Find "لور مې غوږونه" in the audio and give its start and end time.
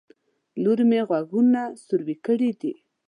0.63-1.61